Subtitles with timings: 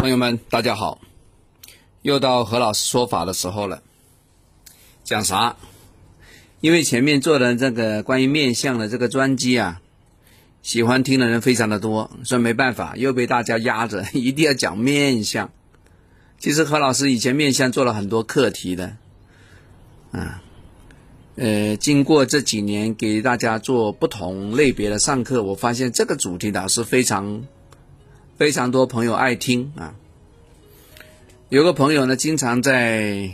[0.00, 0.98] 朋友们，大家好，
[2.00, 3.82] 又到何老师说法的时候了。
[5.04, 5.56] 讲啥？
[6.62, 9.82] 因为前面做的这个关于面相的这个专辑啊，
[10.62, 15.52] 喜欢听的人非常的多，所以没办法，又被大家压着， 一定要讲面相。
[16.38, 18.96] 其实何老师以前面相做了很多课题的，
[20.12, 20.42] 啊，
[21.36, 27.44] 呃，经过这几年给大家做不同类别的上课，我发现这个主题倒是非常。
[28.40, 29.94] 非常多朋友爱听啊，
[31.50, 33.32] 有个朋友呢，经常在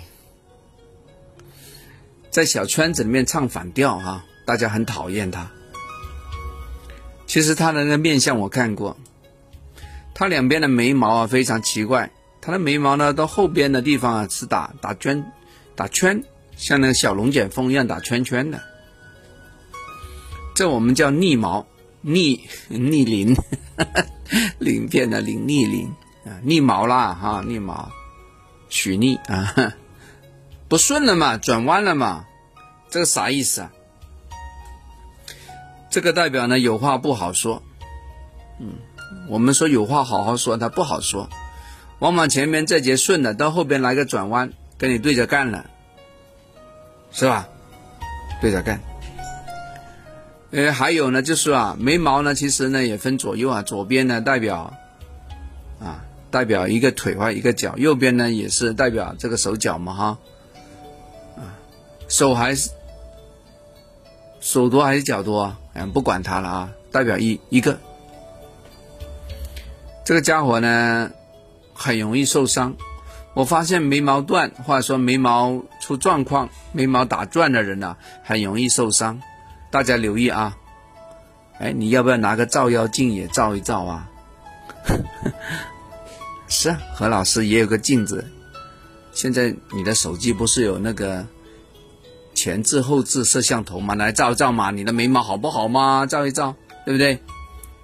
[2.28, 5.52] 在小圈子里面唱反调哈，大家很讨厌他。
[7.24, 8.96] 其实他的那个面相我看过，
[10.12, 12.10] 他两边的眉毛啊非常奇怪，
[12.40, 15.24] 他的眉毛呢到后边的地方啊是打打圈
[15.76, 16.24] 打圈，
[16.56, 18.60] 像那个小龙卷风一样打圈圈的，
[20.56, 21.64] 这我们叫逆毛
[22.00, 23.36] 逆逆鳞。
[24.58, 25.94] 鳞片的鳞逆鳞
[26.24, 27.90] 啊，逆毛啦哈，逆毛，
[28.68, 29.74] 许逆啊，
[30.68, 32.24] 不顺了嘛，转弯了嘛，
[32.90, 33.72] 这个啥意思啊？
[35.90, 37.62] 这个代表呢有话不好说，
[38.58, 38.74] 嗯，
[39.28, 41.28] 我们说有话好好说，他不好说，
[42.00, 45.70] 往往前面这节顺了，到后边来个转弯，跟你对着干了，
[47.12, 47.48] 是吧？
[48.40, 48.80] 对着干。
[50.56, 54.72] 呃，还有呢，就是啊，眉毛呢，其实呢也分左右啊，左边呢代表
[55.78, 60.18] 啊，代表一个腿或一个脚，右边呢也是代表这个手脚嘛，哈，
[61.36, 61.44] 啊，
[62.08, 62.70] 手还是
[64.40, 65.58] 手多还是脚多啊？
[65.74, 67.78] 嗯，不管它了啊，代表一一个，
[70.06, 71.10] 这个家伙呢
[71.74, 72.74] 很容易受伤。
[73.34, 79.20] 我发现眉毛断或者说眉毛出状况、眉毛打转的人呢，很容易受伤。
[79.70, 80.56] 大家留意啊！
[81.58, 84.10] 哎，你要不要拿个照妖镜也照一照啊？
[86.48, 88.24] 是啊，何老师也有个镜子。
[89.12, 91.26] 现在你的手机不是有那个
[92.34, 93.94] 前置后置摄像头吗？
[93.94, 96.06] 来照一照嘛，你的眉毛好不好嘛？
[96.06, 97.18] 照一照，对不对？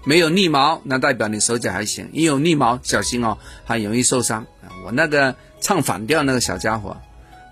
[0.04, 4.44] 没有逆毛，那代表你手脚还行；一有逆毛，小心哦，很容易受伤。
[4.84, 6.96] 我那个唱反调那个小家伙，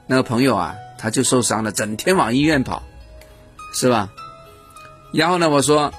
[0.06, 2.82] 那个朋友啊，他就受伤了，整天往医院跑，
[3.72, 4.12] 是吧？
[5.12, 5.92] 然后呢，我说，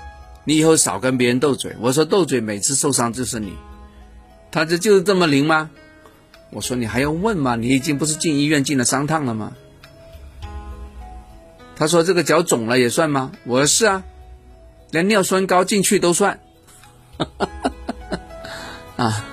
[0.45, 1.75] 你以后少跟别人斗嘴。
[1.79, 3.53] 我说斗嘴，每次受伤就是你。
[4.51, 5.69] 他这就是这么灵吗？
[6.51, 7.55] 我说你还要问吗？
[7.55, 9.53] 你已经不是进医院进了三趟了吗？
[11.75, 13.31] 他说这个脚肿了也算吗？
[13.45, 14.03] 我说是啊，
[14.91, 16.39] 连尿酸高进去都算。
[18.97, 19.25] 啊，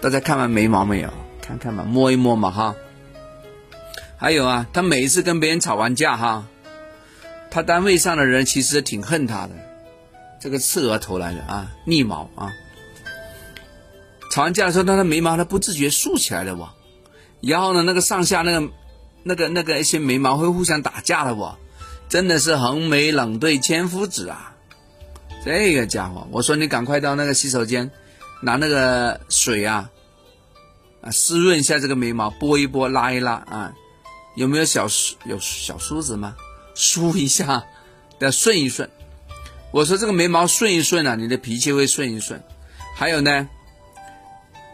[0.00, 1.10] 大家看完眉毛没有？
[1.40, 2.74] 看看嘛，摸一摸嘛哈。
[4.16, 6.46] 还有啊，他每一次跟别人吵完架哈。
[7.50, 9.54] 他单位上的人其实挺恨他的，
[10.40, 12.52] 这个刺额头来的啊，逆毛啊。
[14.30, 16.72] 吵完架的时候，他的眉毛他不自觉竖起来了哇，
[17.40, 18.70] 然后呢，那个上下那个、
[19.24, 21.58] 那个、那个一些眉毛会互相打架了哇，
[22.08, 24.54] 真的是横眉冷对千夫指啊！
[25.44, 27.90] 这个家伙，我说你赶快到那个洗手间
[28.40, 29.90] 拿那个水啊，
[31.00, 33.72] 啊湿润一下这个眉毛，拨一拨，拉一拉啊，
[34.36, 36.36] 有没有小梳有小梳子吗？
[36.80, 37.66] 梳一下，
[38.20, 38.88] 要顺一顺。
[39.70, 42.42] 我说这个眉毛顺一顺啊，你的脾气会顺一顺。
[42.96, 43.48] 还有呢，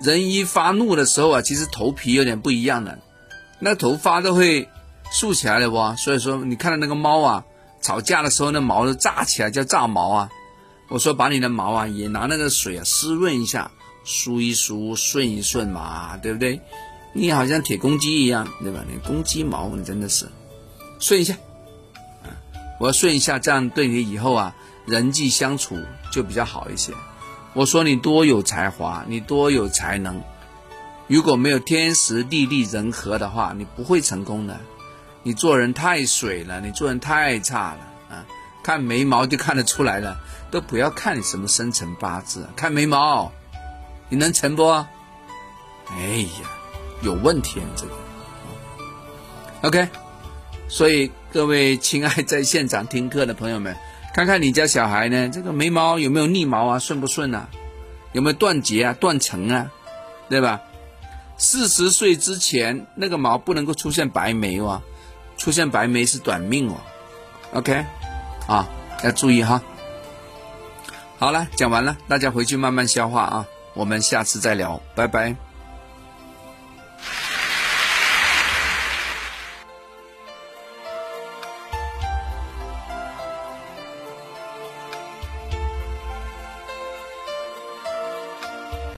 [0.01, 3.01] 人一发怒的时候啊，其实头皮有点不一样的，
[3.59, 4.69] 那头发都会
[5.11, 5.97] 竖起来的不？
[5.97, 7.45] 所以说你看到那个猫啊，
[7.83, 10.31] 吵架的时候那毛都炸起来，叫炸毛啊。
[10.89, 13.73] 我说把你的毛啊，也拿那个水啊湿润一下，
[14.05, 16.61] 梳一梳，顺一顺嘛，对不对？
[17.13, 18.85] 你好像铁公鸡一样，对吧？
[18.89, 20.29] 你公鸡毛，你真的是
[21.01, 21.37] 顺一下。
[22.79, 24.55] 我要顺一下，这样对你以后啊
[24.85, 25.79] 人际相处
[26.13, 26.93] 就比较好一些。
[27.55, 30.23] 我说你多有才华，你多有才能，
[31.07, 34.59] 如果没有天时地利人和的话，你不会成功的。
[35.23, 37.81] 你做人太水了，你做人太差了
[38.17, 38.25] 啊！
[38.63, 40.17] 看眉毛就看得出来了，
[40.51, 43.33] 都不要看你什么生辰八字，看眉毛，
[44.09, 44.69] 你能成不？
[45.89, 46.49] 哎呀，
[47.03, 47.93] 有问题啊这个。
[49.63, 50.06] OK。
[50.69, 53.77] 所以，各位亲爱在现场听课的朋友们，
[54.13, 57.49] 看看你家小孩呢，这个眉毛有没有逆毛啊，顺不顺啊？
[58.13, 59.71] 有没有断节啊、断层啊？
[60.29, 60.61] 对吧？
[61.39, 64.83] 四十岁之前，那个毛不能够出现白眉哦，
[65.37, 66.77] 出现白眉是短命哦。
[67.53, 67.85] OK，
[68.49, 68.69] 啊，
[69.05, 69.63] 要注意哈。
[71.19, 73.47] 好了，讲完了，大家回去慢慢消化啊。
[73.75, 75.46] 我们下次再聊，拜拜。